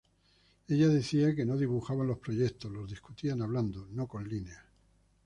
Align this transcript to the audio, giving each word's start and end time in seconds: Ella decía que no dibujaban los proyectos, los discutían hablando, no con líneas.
Ella 0.67 0.87
decía 0.87 1.35
que 1.35 1.45
no 1.45 1.55
dibujaban 1.55 2.07
los 2.07 2.17
proyectos, 2.17 2.71
los 2.71 2.89
discutían 2.89 3.43
hablando, 3.43 3.87
no 3.91 4.07
con 4.07 4.27
líneas. 4.27 4.65